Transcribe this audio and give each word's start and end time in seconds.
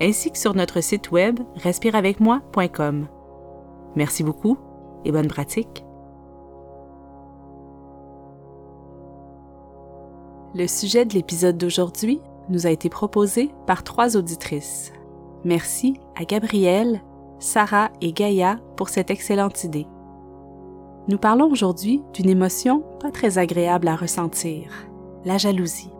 ainsi 0.00 0.30
que 0.30 0.38
sur 0.38 0.54
notre 0.54 0.80
site 0.80 1.10
web 1.10 1.40
respireavecmoi.com. 1.56 3.08
Merci 3.96 4.22
beaucoup 4.22 4.56
et 5.04 5.12
bonne 5.12 5.28
pratique. 5.28 5.84
Le 10.54 10.66
sujet 10.66 11.04
de 11.04 11.14
l'épisode 11.14 11.58
d'aujourd'hui 11.58 12.20
nous 12.48 12.66
a 12.66 12.70
été 12.70 12.88
proposé 12.88 13.50
par 13.66 13.84
trois 13.84 14.16
auditrices. 14.16 14.92
Merci 15.44 16.00
à 16.16 16.24
Gabrielle, 16.24 17.02
Sarah 17.38 17.90
et 18.00 18.12
Gaïa 18.12 18.58
pour 18.76 18.88
cette 18.88 19.10
excellente 19.10 19.64
idée. 19.64 19.86
Nous 21.08 21.18
parlons 21.18 21.50
aujourd'hui 21.50 22.02
d'une 22.12 22.28
émotion 22.28 22.82
pas 23.00 23.10
très 23.10 23.38
agréable 23.38 23.88
à 23.88 23.96
ressentir, 23.96 24.70
la 25.24 25.38
jalousie. 25.38 25.90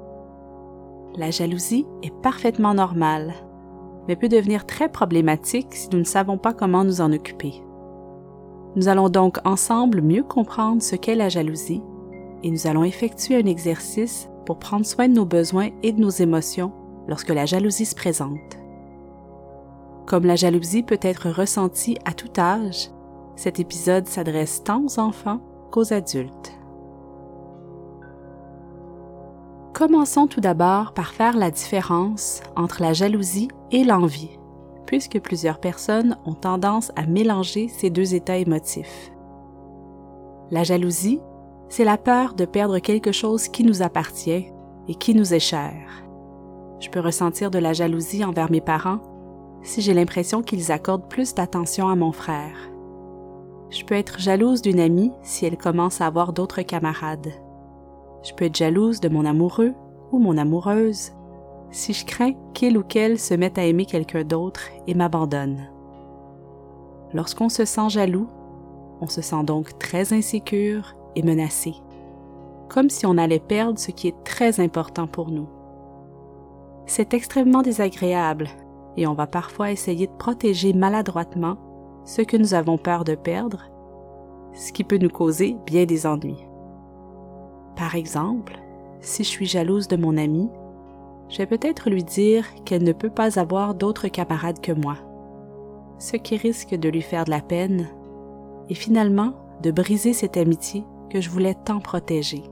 La 1.17 1.31
jalousie 1.31 1.87
est 2.03 2.15
parfaitement 2.23 2.75
normale 2.75 3.35
mais 4.09 4.17
peut 4.17 4.29
devenir 4.29 4.67
très 4.67 4.89
problématique 4.89 5.75
si 5.75 5.89
nous 5.93 5.99
ne 5.99 6.05
savons 6.05 6.39
pas 6.39 6.55
comment 6.55 6.83
nous 6.83 7.01
en 7.03 7.13
occuper. 7.13 7.63
Nous 8.75 8.89
allons 8.89 9.11
donc 9.11 9.39
ensemble 9.45 10.01
mieux 10.01 10.23
comprendre 10.23 10.83
ce 10.83 10.97
qu'est 10.97 11.15
la 11.15 11.29
jalousie 11.29 11.83
et 12.43 12.51
nous 12.51 12.67
allons 12.67 12.85
effectuer 12.85 13.37
un 13.37 13.47
exercice 13.47 14.29
pour 14.47 14.59
prendre 14.59 14.87
soin 14.87 15.09
de 15.09 15.15
nos 15.15 15.27
besoins 15.27 15.69
et 15.83 15.93
de 15.93 16.01
nos 16.01 16.11
émotions 16.11 16.73
lorsque 17.07 17.29
la 17.29 17.47
jalousie 17.47 17.87
se 17.87 17.95
présente. 17.95 18.59
Comme 20.07 20.25
la 20.25 20.37
jalousie 20.37 20.83
peut 20.83 21.01
être 21.03 21.29
ressentie 21.29 21.99
à 22.05 22.13
tout 22.13 22.31
âge, 22.39 22.91
cet 23.37 23.61
épisode 23.61 24.07
s'adresse 24.07 24.65
tant 24.65 24.83
aux 24.85 24.99
enfants 24.99 25.41
qu'aux 25.71 25.93
adultes. 25.93 26.53
Commençons 29.75 30.27
tout 30.27 30.41
d'abord 30.41 30.93
par 30.93 31.13
faire 31.13 31.37
la 31.37 31.51
différence 31.51 32.41
entre 32.57 32.83
la 32.83 32.95
jalousie 32.95 33.49
et 33.71 33.85
l'envie, 33.85 34.39
puisque 34.87 35.21
plusieurs 35.21 35.61
personnes 35.61 36.17
ont 36.25 36.35
tendance 36.35 36.93
à 36.97 37.07
mélanger 37.07 37.69
ces 37.69 37.91
deux 37.91 38.15
états 38.15 38.39
émotifs. 38.39 39.13
La 40.51 40.65
jalousie, 40.65 41.21
c'est 41.69 41.85
la 41.85 41.99
peur 41.99 42.35
de 42.35 42.47
perdre 42.47 42.79
quelque 42.79 43.13
chose 43.13 43.49
qui 43.49 43.65
nous 43.65 43.83
appartient 43.83 44.47
et 44.89 44.95
qui 44.95 45.15
nous 45.15 45.35
est 45.35 45.41
cher. 45.41 45.75
Je 46.81 46.89
peux 46.89 47.01
ressentir 47.01 47.51
de 47.51 47.59
la 47.59 47.73
jalousie 47.73 48.25
envers 48.25 48.51
mes 48.51 48.61
parents 48.61 49.01
si 49.63 49.83
j'ai 49.83 49.95
l'impression 49.95 50.43
qu'ils 50.43 50.73
accordent 50.73 51.09
plus 51.09 51.35
d'attention 51.35 51.89
à 51.89 51.97
mon 51.97 52.13
frère. 52.13 52.57
Je 53.71 53.85
peux 53.85 53.95
être 53.95 54.19
jalouse 54.19 54.63
d'une 54.63 54.81
amie 54.81 55.13
si 55.23 55.45
elle 55.45 55.59
commence 55.59 56.01
à 56.01 56.07
avoir 56.07 56.33
d'autres 56.33 56.63
camarades. 56.63 57.33
Je 58.23 58.33
peux 58.33 58.47
être 58.47 58.57
jalouse 58.57 59.01
de 59.01 59.09
mon 59.09 59.27
amoureux 59.27 59.75
ou 60.11 60.19
mon 60.19 60.39
amoureuse 60.39 61.13
si 61.71 61.93
je 61.93 62.05
crains 62.07 62.33
qu'il 62.55 62.79
ou 62.79 62.83
qu'elle 62.83 63.19
se 63.19 63.35
mette 63.35 63.59
à 63.59 63.65
aimer 63.65 63.87
quelqu'un 63.87 64.25
d'autre 64.25 64.63
et 64.87 64.95
m'abandonne. 64.95 65.69
Lorsqu'on 67.13 67.49
se 67.49 67.65
sent 67.65 67.89
jaloux, 67.89 68.29
on 69.01 69.07
se 69.07 69.23
sent 69.23 69.45
donc 69.45 69.79
très 69.79 70.13
insécure 70.13 70.95
et 71.15 71.23
menacé, 71.23 71.75
comme 72.69 72.91
si 72.91 73.07
on 73.07 73.19
allait 73.19 73.39
perdre 73.39 73.79
ce 73.79 73.91
qui 73.91 74.09
est 74.09 74.25
très 74.25 74.61
important 74.61 75.07
pour 75.07 75.31
nous. 75.31 75.49
C'est 76.87 77.15
extrêmement 77.15 77.63
désagréable 77.63 78.49
et 78.97 79.07
on 79.07 79.15
va 79.15 79.27
parfois 79.27 79.71
essayer 79.71 80.07
de 80.07 80.13
protéger 80.13 80.73
maladroitement 80.73 81.57
ce 82.05 82.23
que 82.23 82.37
nous 82.37 82.55
avons 82.55 82.79
peur 82.79 83.05
de 83.05 83.15
perdre, 83.15 83.65
ce 84.55 84.73
qui 84.73 84.85
peut 84.85 84.99
nous 84.99 85.11
causer 85.11 85.57
bien 85.67 85.85
des 85.85 86.07
ennuis. 86.07 86.45
Par 87.77 87.95
exemple, 87.95 88.59
si 89.01 89.23
je 89.23 89.29
suis 89.29 89.47
jalouse 89.47 89.87
de 89.87 89.97
mon 89.97 90.17
amie, 90.17 90.51
je 91.29 91.39
vais 91.39 91.47
peut-être 91.47 91.91
lui 91.91 92.05
dire 92.05 92.47
qu'elle 92.65 92.85
ne 92.85 92.93
peut 92.93 93.11
pas 93.11 93.39
avoir 93.39 93.75
d'autres 93.75 94.09
camarades 94.09 94.61
que 94.61 94.73
moi, 94.73 94.97
ce 95.99 96.17
qui 96.17 96.37
risque 96.37 96.75
de 96.75 96.89
lui 96.89 97.03
faire 97.03 97.25
de 97.25 97.31
la 97.31 97.41
peine 97.41 97.89
et 98.69 98.75
finalement 98.75 99.35
de 99.63 99.71
briser 99.71 100.13
cette 100.13 100.37
amitié 100.37 100.85
que 101.11 101.21
je 101.21 101.31
voulais 101.31 101.57
tant 101.65 101.81
protéger. 101.81 102.43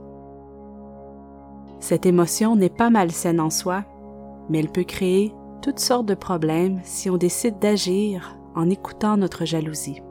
Cette 1.79 2.05
émotion 2.05 2.55
n'est 2.55 2.69
pas 2.69 2.89
malsaine 2.89 3.39
en 3.39 3.49
soi, 3.49 3.83
mais 4.49 4.59
elle 4.59 4.69
peut 4.69 4.83
créer 4.83 5.33
toutes 5.61 5.79
sortes 5.79 6.05
de 6.05 6.15
problèmes 6.15 6.79
si 6.83 7.09
on 7.09 7.17
décide 7.17 7.59
d'agir 7.59 8.37
en 8.55 8.69
écoutant 8.69 9.17
notre 9.17 9.45
jalousie. 9.45 10.01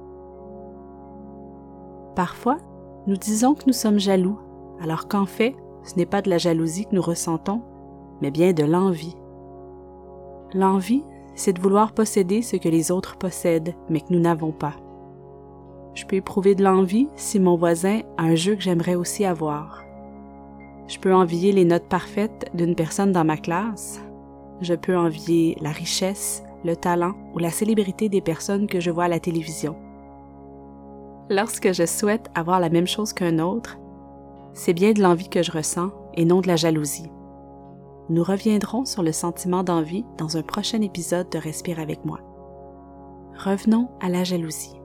Parfois, 2.15 2.59
nous 3.06 3.16
disons 3.16 3.55
que 3.55 3.65
nous 3.66 3.72
sommes 3.72 3.99
jaloux 3.99 4.38
alors 4.81 5.09
qu'en 5.09 5.26
fait, 5.26 5.55
ce 5.82 5.97
n'est 5.97 6.06
pas 6.06 6.22
de 6.22 6.31
la 6.31 6.38
jalousie 6.38 6.87
que 6.87 6.94
nous 6.94 7.03
ressentons, 7.03 7.62
mais 8.21 8.31
bien 8.31 8.53
de 8.53 8.65
l'envie. 8.65 9.16
L'envie, 10.54 11.04
c'est 11.34 11.53
de 11.53 11.60
vouloir 11.60 11.93
posséder 11.93 12.43
ce 12.43 12.56
que 12.56 12.69
les 12.69 12.91
autres 12.91 13.16
possèdent, 13.16 13.75
mais 13.91 14.00
que 14.00 14.10
nous 14.12 14.21
n'avons 14.21 14.53
pas. 14.53 14.75
Je 15.94 16.04
peux 16.04 16.16
éprouver 16.16 16.55
de 16.55 16.65
l'envie 16.65 17.09
si 17.16 17.41
mon 17.41 17.56
voisin 17.56 18.00
a 18.16 18.25
un 18.25 18.34
jeu 18.34 18.55
que 18.55 18.62
j'aimerais 18.62 18.94
aussi 18.94 19.25
avoir. 19.25 19.82
Je 20.88 20.99
peux 20.99 21.15
envier 21.15 21.53
les 21.53 21.65
notes 21.65 21.88
parfaites 21.88 22.50
d'une 22.55 22.75
personne 22.75 23.12
dans 23.12 23.25
ma 23.25 23.37
classe. 23.37 24.00
Je 24.60 24.75
peux 24.75 24.97
envier 24.97 25.56
la 25.60 25.71
richesse, 25.71 26.44
le 26.65 26.76
talent 26.76 27.15
ou 27.34 27.38
la 27.38 27.50
célébrité 27.50 28.09
des 28.09 28.21
personnes 28.21 28.66
que 28.66 28.81
je 28.81 28.91
vois 28.91 29.05
à 29.05 29.09
la 29.09 29.21
télévision. 29.21 29.76
Lorsque 31.28 31.72
je 31.72 31.87
souhaite 31.87 32.31
avoir 32.34 32.60
la 32.60 32.69
même 32.69 32.87
chose 32.87 33.12
qu'un 33.12 33.41
autre, 33.41 33.78
c'est 34.53 34.75
bien 34.75 34.93
de 34.93 35.03
l'envie 35.03 35.28
que 35.28 35.43
je 35.43 35.50
ressens 35.50 35.91
et 36.15 36.25
non 36.25 36.41
de 36.41 36.47
la 36.47 36.56
jalousie. 36.56 37.10
Nous 38.09 38.22
reviendrons 38.22 38.84
sur 38.84 39.03
le 39.03 39.11
sentiment 39.11 39.65
d'envie 39.65 40.05
dans 40.17 40.37
un 40.37 40.43
prochain 40.43 40.81
épisode 40.81 41.28
de 41.28 41.39
Respire 41.39 41.81
avec 41.81 42.05
moi. 42.05 42.21
Revenons 43.37 43.89
à 44.00 44.09
la 44.09 44.22
jalousie. 44.22 44.81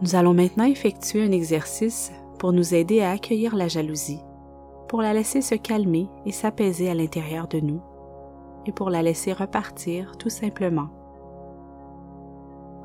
Nous 0.00 0.16
allons 0.16 0.32
maintenant 0.32 0.64
effectuer 0.64 1.22
un 1.22 1.30
exercice 1.30 2.10
pour 2.38 2.54
nous 2.54 2.74
aider 2.74 3.02
à 3.02 3.10
accueillir 3.10 3.54
la 3.54 3.68
jalousie, 3.68 4.20
pour 4.88 5.02
la 5.02 5.12
laisser 5.12 5.42
se 5.42 5.54
calmer 5.54 6.08
et 6.24 6.32
s'apaiser 6.32 6.88
à 6.88 6.94
l'intérieur 6.94 7.48
de 7.48 7.60
nous, 7.60 7.82
et 8.64 8.72
pour 8.72 8.88
la 8.88 9.02
laisser 9.02 9.34
repartir 9.34 10.16
tout 10.16 10.30
simplement. 10.30 10.88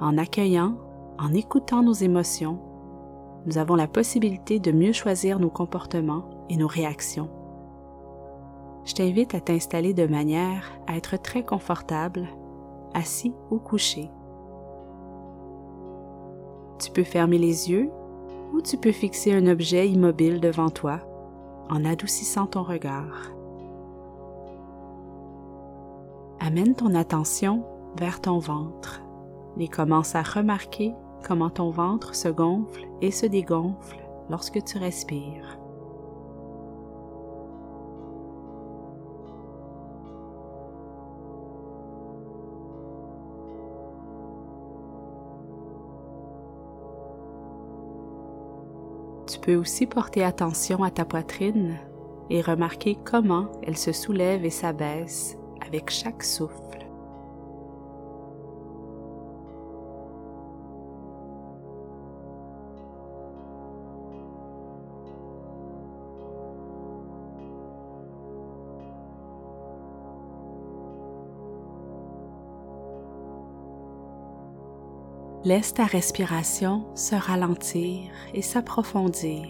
En 0.02 0.18
accueillant, 0.18 0.76
en 1.18 1.34
écoutant 1.34 1.84
nos 1.84 1.94
émotions, 1.94 2.60
nous 3.46 3.58
avons 3.58 3.76
la 3.76 3.88
possibilité 3.88 4.60
de 4.60 4.74
mieux 4.74 4.92
choisir 4.92 5.40
nos 5.40 5.50
comportements 5.50 6.26
et 6.50 6.58
nos 6.58 6.68
réactions. 6.68 7.30
Je 8.88 8.94
t'invite 8.94 9.36
à 9.36 9.42
t'installer 9.42 9.94
de 9.94 10.08
manière 10.08 10.64
à 10.88 10.96
être 10.96 11.22
très 11.22 11.44
confortable, 11.44 12.26
assis 12.94 13.34
ou 13.52 13.58
couché. 13.58 14.10
Tu 16.80 16.90
peux 16.92 17.04
fermer 17.04 17.38
les 17.38 17.70
yeux 17.70 17.90
ou 18.54 18.62
tu 18.62 18.78
peux 18.78 18.94
fixer 18.94 19.34
un 19.34 19.46
objet 19.48 19.90
immobile 19.90 20.40
devant 20.40 20.70
toi 20.70 21.02
en 21.70 21.84
adoucissant 21.84 22.46
ton 22.46 22.64
regard. 22.64 23.34
Amène 26.40 26.74
ton 26.74 26.96
attention 26.96 27.66
vers 28.00 28.22
ton 28.22 28.40
ventre 28.40 29.02
et 29.60 29.68
commence 29.68 30.16
à 30.16 30.22
remarquer 30.22 30.94
comment 31.28 31.50
ton 31.50 31.72
ventre 31.72 32.16
se 32.16 32.30
gonfle 32.30 32.88
et 33.02 33.12
se 33.12 33.26
dégonfle 33.26 33.98
lorsque 34.30 34.64
tu 34.64 34.78
respires. 34.78 35.60
Peux 49.48 49.56
aussi 49.56 49.86
porter 49.86 50.26
attention 50.26 50.84
à 50.84 50.92
ta 50.92 51.06
poitrine 51.06 51.78
et 52.30 52.42
remarquer 52.42 52.98
comment 53.06 53.50
elle 53.64 53.78
se 53.78 53.94
soulève 53.94 54.44
et 54.44 54.50
s'abaisse 54.50 55.38
avec 55.66 55.90
chaque 55.90 56.22
souffle. 56.22 56.87
Laisse 75.48 75.74
ta 75.74 75.86
respiration 75.86 76.84
se 76.94 77.16
ralentir 77.16 78.12
et 78.34 78.42
s'approfondir. 78.42 79.46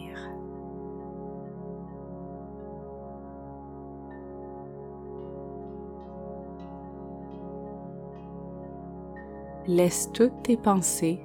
Laisse 9.66 10.12
toutes 10.14 10.44
tes 10.44 10.56
pensées, 10.56 11.20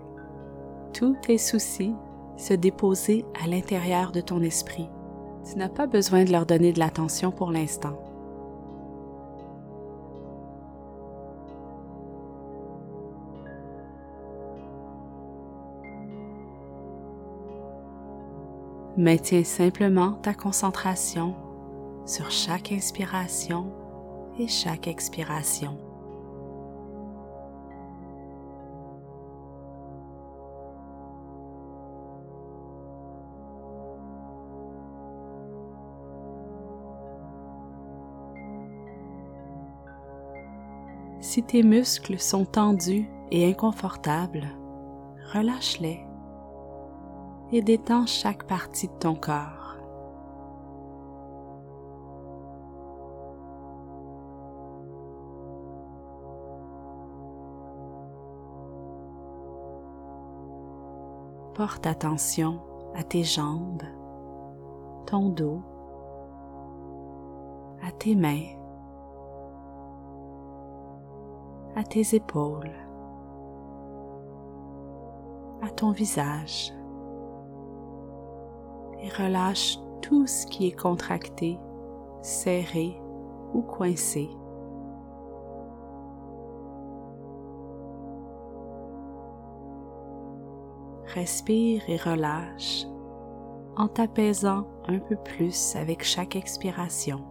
tous 0.94 1.16
tes 1.20 1.36
soucis 1.36 1.92
se 2.38 2.54
déposer 2.54 3.26
à 3.44 3.48
l'intérieur 3.48 4.10
de 4.10 4.22
ton 4.22 4.40
esprit. 4.40 4.88
Tu 5.44 5.58
n'as 5.58 5.68
pas 5.68 5.86
besoin 5.86 6.24
de 6.24 6.32
leur 6.32 6.46
donner 6.46 6.72
de 6.72 6.78
l'attention 6.78 7.30
pour 7.30 7.50
l'instant. 7.50 8.11
Maintiens 18.98 19.42
simplement 19.42 20.12
ta 20.12 20.34
concentration 20.34 21.34
sur 22.04 22.30
chaque 22.30 22.72
inspiration 22.72 23.72
et 24.38 24.48
chaque 24.48 24.86
expiration. 24.86 25.78
Si 41.20 41.42
tes 41.42 41.62
muscles 41.62 42.18
sont 42.18 42.44
tendus 42.44 43.08
et 43.30 43.48
inconfortables, 43.48 44.48
relâche-les 45.32 46.04
et 47.52 47.62
détends 47.62 48.06
chaque 48.06 48.44
partie 48.44 48.88
de 48.88 48.94
ton 48.94 49.14
corps. 49.14 49.76
Porte 61.54 61.86
attention 61.86 62.60
à 62.94 63.02
tes 63.02 63.22
jambes, 63.22 63.82
ton 65.06 65.28
dos, 65.28 65.60
à 67.86 67.92
tes 67.92 68.14
mains 68.14 68.62
à 71.74 71.82
tes 71.82 72.14
épaules, 72.14 72.70
à 75.62 75.70
ton 75.70 75.90
visage 75.90 76.72
et 79.02 79.08
relâche 79.08 79.78
tout 80.00 80.26
ce 80.26 80.46
qui 80.46 80.68
est 80.68 80.78
contracté, 80.78 81.58
serré 82.22 83.00
ou 83.54 83.62
coincé. 83.62 84.28
Respire 91.14 91.82
et 91.88 91.96
relâche 91.96 92.86
en 93.76 93.88
t'apaisant 93.88 94.66
un 94.88 94.98
peu 94.98 95.16
plus 95.16 95.76
avec 95.76 96.04
chaque 96.04 96.36
expiration. 96.36 97.24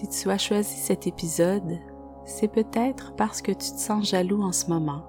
Si 0.00 0.08
tu 0.08 0.30
as 0.30 0.38
choisi 0.38 0.76
cet 0.76 1.06
épisode, 1.06 1.78
c'est 2.24 2.48
peut-être 2.48 3.14
parce 3.16 3.42
que 3.42 3.52
tu 3.52 3.58
te 3.70 3.78
sens 3.78 4.08
jaloux 4.08 4.42
en 4.42 4.50
ce 4.50 4.70
moment. 4.70 5.02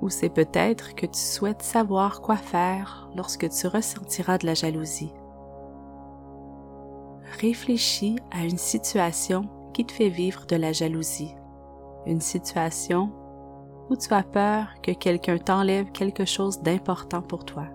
Ou 0.00 0.08
c'est 0.08 0.30
peut-être 0.30 0.94
que 0.94 1.04
tu 1.04 1.18
souhaites 1.18 1.60
savoir 1.60 2.22
quoi 2.22 2.36
faire 2.36 3.10
lorsque 3.14 3.46
tu 3.50 3.66
ressentiras 3.66 4.38
de 4.38 4.46
la 4.46 4.54
jalousie. 4.54 5.12
Réfléchis 7.42 8.16
à 8.30 8.46
une 8.46 8.56
situation 8.56 9.50
qui 9.74 9.84
te 9.84 9.92
fait 9.92 10.08
vivre 10.08 10.46
de 10.46 10.56
la 10.56 10.72
jalousie. 10.72 11.34
Une 12.06 12.22
situation 12.22 13.12
où 13.90 13.96
tu 13.96 14.14
as 14.14 14.22
peur 14.22 14.68
que 14.82 14.92
quelqu'un 14.92 15.36
t'enlève 15.36 15.92
quelque 15.92 16.24
chose 16.24 16.62
d'important 16.62 17.20
pour 17.20 17.44
toi. 17.44 17.66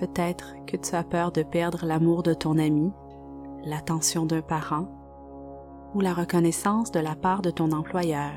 Peut-être 0.00 0.54
que 0.66 0.78
tu 0.78 0.94
as 0.94 1.04
peur 1.04 1.30
de 1.30 1.42
perdre 1.42 1.84
l'amour 1.84 2.22
de 2.22 2.32
ton 2.32 2.56
ami 2.56 2.90
l'attention 3.64 4.26
d'un 4.26 4.42
parent 4.42 4.88
ou 5.94 6.00
la 6.00 6.12
reconnaissance 6.12 6.90
de 6.90 7.00
la 7.00 7.14
part 7.14 7.42
de 7.42 7.50
ton 7.50 7.72
employeur. 7.72 8.32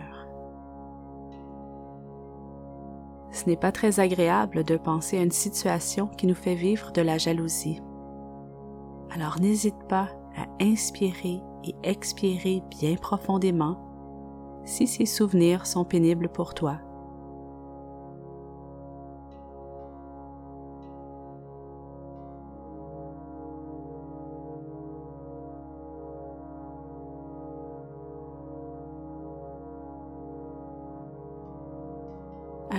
Ce 3.31 3.45
n'est 3.47 3.57
pas 3.57 3.71
très 3.71 3.99
agréable 3.99 4.63
de 4.63 4.77
penser 4.77 5.17
à 5.17 5.23
une 5.23 5.31
situation 5.31 6.07
qui 6.07 6.27
nous 6.27 6.35
fait 6.35 6.55
vivre 6.55 6.91
de 6.91 7.01
la 7.01 7.17
jalousie. 7.17 7.81
Alors 9.09 9.39
n'hésite 9.39 9.87
pas 9.87 10.09
à 10.37 10.45
inspirer 10.61 11.41
et 11.63 11.75
expirer 11.83 12.63
bien 12.69 12.95
profondément 12.95 13.87
si 14.65 14.87
ces 14.87 15.05
souvenirs 15.05 15.65
sont 15.65 15.85
pénibles 15.85 16.29
pour 16.29 16.53
toi. 16.53 16.79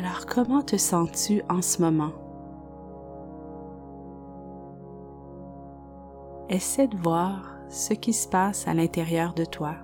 Alors 0.04 0.26
comment 0.26 0.62
te 0.62 0.76
sens-tu 0.76 1.42
en 1.48 1.62
ce 1.62 1.80
moment? 1.80 2.10
Essaie 6.48 6.88
de 6.88 6.96
voir 6.96 7.54
ce 7.68 7.94
qui 7.94 8.12
se 8.12 8.26
passe 8.26 8.66
à 8.66 8.74
l'intérieur 8.74 9.32
de 9.32 9.44
toi. 9.44 9.76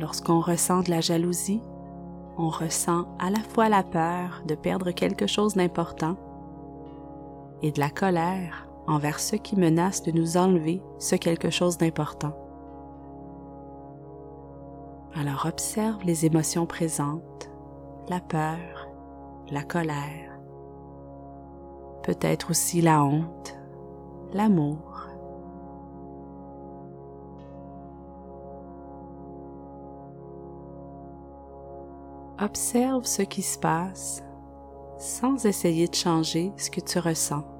Lorsqu'on 0.00 0.40
ressent 0.40 0.80
de 0.80 0.90
la 0.90 1.00
jalousie, 1.00 1.62
on 2.38 2.48
ressent 2.48 3.06
à 3.20 3.30
la 3.30 3.38
fois 3.38 3.68
la 3.68 3.84
peur 3.84 4.42
de 4.48 4.56
perdre 4.56 4.90
quelque 4.90 5.28
chose 5.28 5.54
d'important 5.54 6.16
et 7.62 7.70
de 7.70 7.78
la 7.78 7.90
colère 7.90 8.66
envers 8.88 9.20
ceux 9.20 9.38
qui 9.38 9.54
menacent 9.54 10.02
de 10.02 10.10
nous 10.10 10.36
enlever 10.36 10.82
ce 10.98 11.14
quelque 11.14 11.50
chose 11.50 11.78
d'important. 11.78 12.47
Alors 15.14 15.46
observe 15.46 16.02
les 16.04 16.26
émotions 16.26 16.66
présentes, 16.66 17.50
la 18.08 18.20
peur, 18.20 18.88
la 19.50 19.62
colère, 19.62 20.38
peut-être 22.02 22.50
aussi 22.50 22.80
la 22.80 23.02
honte, 23.02 23.58
l'amour. 24.32 24.78
Observe 32.40 33.04
ce 33.04 33.22
qui 33.22 33.42
se 33.42 33.58
passe 33.58 34.22
sans 34.98 35.44
essayer 35.46 35.88
de 35.88 35.94
changer 35.94 36.52
ce 36.56 36.70
que 36.70 36.80
tu 36.80 36.98
ressens. 36.98 37.57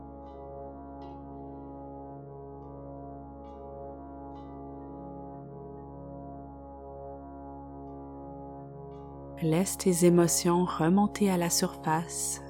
Laisse 9.42 9.78
tes 9.78 10.04
émotions 10.04 10.64
remonter 10.64 11.30
à 11.30 11.36
la 11.36 11.48
surface, 11.48 12.42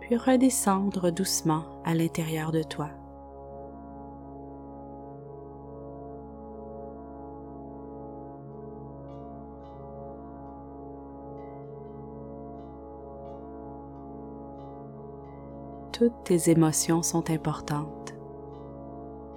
puis 0.00 0.18
redescendre 0.18 1.10
doucement 1.10 1.64
à 1.82 1.94
l'intérieur 1.94 2.52
de 2.52 2.62
toi. 2.62 2.90
Toutes 15.92 16.24
tes 16.24 16.50
émotions 16.50 17.02
sont 17.02 17.30
importantes. 17.30 18.14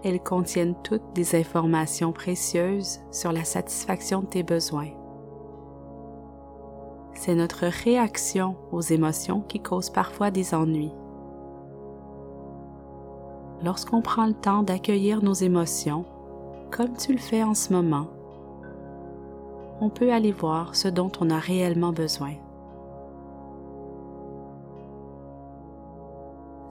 Elles 0.03 0.21
contiennent 0.21 0.75
toutes 0.83 1.13
des 1.13 1.35
informations 1.39 2.11
précieuses 2.11 2.99
sur 3.09 3.31
la 3.31 3.45
satisfaction 3.45 4.19
de 4.19 4.27
tes 4.27 4.43
besoins 4.43 4.91
c'est 7.23 7.35
notre 7.35 7.67
réaction 7.67 8.57
aux 8.73 8.81
émotions 8.81 9.39
qui 9.47 9.61
cause 9.61 9.89
parfois 9.89 10.29
des 10.29 10.53
ennuis. 10.53 10.91
Lorsqu'on 13.63 14.01
prend 14.01 14.25
le 14.25 14.33
temps 14.33 14.61
d'accueillir 14.61 15.23
nos 15.23 15.31
émotions, 15.31 16.03
comme 16.69 16.97
tu 16.97 17.13
le 17.13 17.19
fais 17.19 17.41
en 17.41 17.53
ce 17.53 17.71
moment, 17.71 18.07
on 19.79 19.89
peut 19.89 20.11
aller 20.11 20.33
voir 20.33 20.75
ce 20.75 20.89
dont 20.89 21.13
on 21.21 21.29
a 21.29 21.39
réellement 21.39 21.93
besoin. 21.93 22.33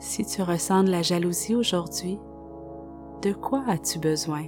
Si 0.00 0.26
tu 0.26 0.42
ressens 0.42 0.84
de 0.84 0.90
la 0.90 1.00
jalousie 1.00 1.54
aujourd'hui, 1.54 2.18
de 3.22 3.32
quoi 3.32 3.62
as-tu 3.68 3.98
besoin? 3.98 4.44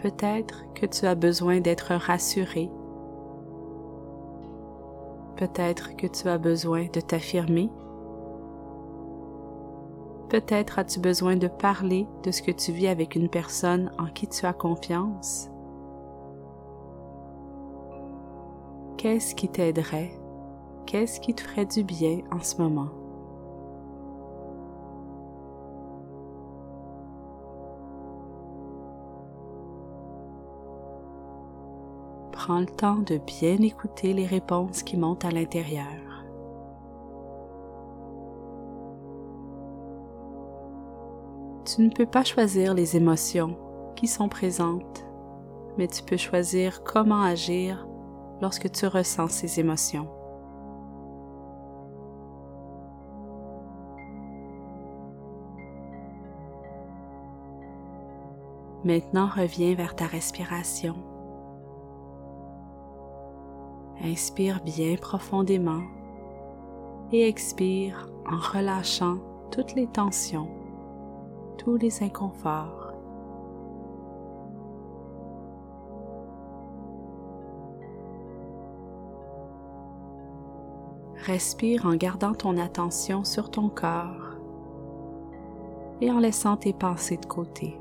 Peut-être 0.00 0.64
que 0.72 0.86
tu 0.86 1.04
as 1.04 1.14
besoin 1.14 1.60
d'être 1.60 1.94
rassuré. 1.94 2.70
Peut-être 5.36 5.94
que 5.94 6.06
tu 6.06 6.26
as 6.26 6.38
besoin 6.38 6.86
de 6.90 7.00
t'affirmer. 7.00 7.68
Peut-être 10.30 10.78
as-tu 10.78 11.00
besoin 11.00 11.36
de 11.36 11.48
parler 11.48 12.06
de 12.22 12.30
ce 12.30 12.40
que 12.40 12.50
tu 12.50 12.72
vis 12.72 12.86
avec 12.86 13.14
une 13.14 13.28
personne 13.28 13.90
en 13.98 14.06
qui 14.06 14.26
tu 14.26 14.46
as 14.46 14.54
confiance. 14.54 15.50
Qu'est-ce 18.96 19.34
qui 19.34 19.50
t'aiderait? 19.50 20.12
Qu'est-ce 20.86 21.20
qui 21.20 21.34
te 21.34 21.42
ferait 21.42 21.66
du 21.66 21.84
bien 21.84 22.20
en 22.32 22.40
ce 22.40 22.62
moment? 22.62 22.99
Prends 32.50 32.58
le 32.58 32.66
temps 32.66 32.96
de 32.96 33.16
bien 33.18 33.62
écouter 33.62 34.12
les 34.12 34.26
réponses 34.26 34.82
qui 34.82 34.96
montent 34.96 35.24
à 35.24 35.30
l'intérieur. 35.30 35.86
Tu 41.64 41.82
ne 41.82 41.90
peux 41.90 42.06
pas 42.06 42.24
choisir 42.24 42.74
les 42.74 42.96
émotions 42.96 43.56
qui 43.94 44.08
sont 44.08 44.28
présentes, 44.28 45.04
mais 45.78 45.86
tu 45.86 46.02
peux 46.02 46.16
choisir 46.16 46.82
comment 46.82 47.22
agir 47.22 47.86
lorsque 48.40 48.68
tu 48.72 48.84
ressens 48.88 49.28
ces 49.28 49.60
émotions. 49.60 50.08
Maintenant, 58.82 59.28
reviens 59.28 59.76
vers 59.76 59.94
ta 59.94 60.06
respiration. 60.06 60.96
Inspire 64.02 64.62
bien 64.64 64.96
profondément 64.96 65.82
et 67.12 67.28
expire 67.28 68.08
en 68.26 68.36
relâchant 68.36 69.18
toutes 69.50 69.74
les 69.74 69.86
tensions, 69.86 70.48
tous 71.58 71.76
les 71.76 72.02
inconforts. 72.02 72.94
Respire 81.26 81.84
en 81.84 81.94
gardant 81.94 82.32
ton 82.32 82.56
attention 82.56 83.24
sur 83.24 83.50
ton 83.50 83.68
corps 83.68 84.36
et 86.00 86.10
en 86.10 86.18
laissant 86.18 86.56
tes 86.56 86.72
pensées 86.72 87.18
de 87.18 87.26
côté. 87.26 87.79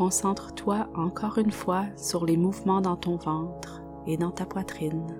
Concentre-toi 0.00 0.88
encore 0.94 1.36
une 1.36 1.50
fois 1.50 1.84
sur 1.94 2.24
les 2.24 2.38
mouvements 2.38 2.80
dans 2.80 2.96
ton 2.96 3.16
ventre 3.16 3.82
et 4.06 4.16
dans 4.16 4.30
ta 4.30 4.46
poitrine. 4.46 5.14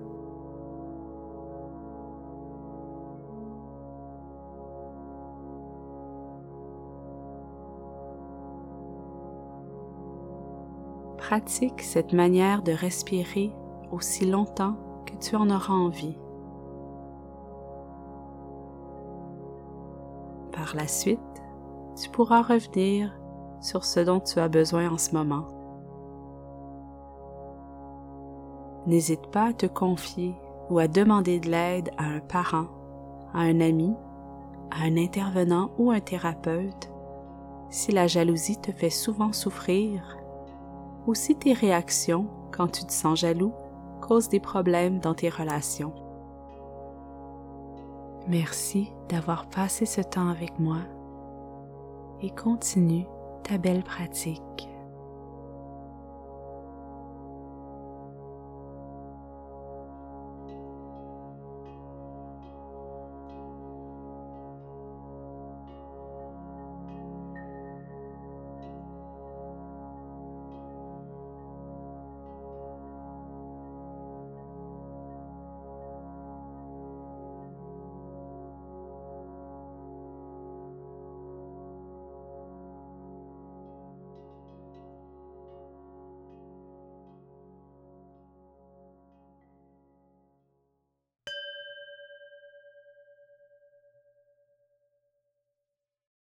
Pratique 11.18 11.82
cette 11.82 12.14
manière 12.14 12.62
de 12.62 12.72
respirer 12.72 13.52
aussi 13.92 14.24
longtemps 14.24 14.78
que 15.04 15.14
tu 15.22 15.36
en 15.36 15.50
auras 15.50 15.74
envie. 15.74 16.16
Par 20.52 20.74
la 20.74 20.88
suite, 20.88 21.20
tu 22.00 22.08
pourras 22.08 22.40
revenir 22.40 23.19
sur 23.60 23.84
ce 23.84 24.00
dont 24.00 24.20
tu 24.20 24.38
as 24.38 24.48
besoin 24.48 24.90
en 24.90 24.98
ce 24.98 25.14
moment. 25.14 25.46
N'hésite 28.86 29.26
pas 29.28 29.48
à 29.48 29.52
te 29.52 29.66
confier 29.66 30.34
ou 30.70 30.78
à 30.78 30.88
demander 30.88 31.40
de 31.40 31.50
l'aide 31.50 31.90
à 31.98 32.04
un 32.04 32.20
parent, 32.20 32.66
à 33.34 33.40
un 33.40 33.60
ami, 33.60 33.94
à 34.70 34.84
un 34.84 34.96
intervenant 34.96 35.70
ou 35.78 35.90
un 35.90 36.00
thérapeute 36.00 36.90
si 37.68 37.92
la 37.92 38.06
jalousie 38.06 38.60
te 38.60 38.72
fait 38.72 38.90
souvent 38.90 39.32
souffrir 39.32 40.16
ou 41.06 41.14
si 41.14 41.36
tes 41.36 41.52
réactions 41.52 42.26
quand 42.50 42.68
tu 42.68 42.84
te 42.84 42.92
sens 42.92 43.20
jaloux 43.20 43.52
causent 44.00 44.28
des 44.28 44.40
problèmes 44.40 44.98
dans 44.98 45.14
tes 45.14 45.28
relations. 45.28 45.92
Merci 48.28 48.92
d'avoir 49.08 49.46
passé 49.46 49.86
ce 49.86 50.00
temps 50.00 50.28
avec 50.28 50.58
moi 50.58 50.78
et 52.22 52.30
continue 52.30 53.06
ta 53.42 53.58
belle 53.58 53.82
pratique. 53.82 54.69